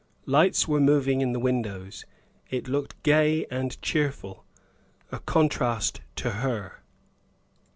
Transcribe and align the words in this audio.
Lights 0.25 0.67
were 0.67 0.79
moving 0.79 1.21
in 1.21 1.31
the 1.31 1.39
windows; 1.39 2.05
it 2.49 2.67
looked 2.67 3.03
gay 3.03 3.45
and 3.51 3.79
cheerful, 3.83 4.45
a 5.11 5.19
contrast 5.19 6.01
to 6.15 6.31
her. 6.31 6.81